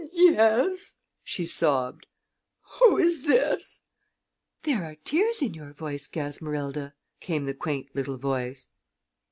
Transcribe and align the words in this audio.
"Yes," 0.13 0.95
she 1.23 1.45
sobbed. 1.45 2.07
"Who 2.79 2.97
is 2.97 3.25
this?" 3.25 3.81
"There 4.63 4.83
are 4.83 4.95
tears 4.95 5.43
in 5.43 5.53
your 5.53 5.73
voice, 5.73 6.07
Gasmerilda," 6.07 6.95
came 7.19 7.45
the 7.45 7.53
quaint 7.53 7.95
little 7.95 8.17
voice. 8.17 8.67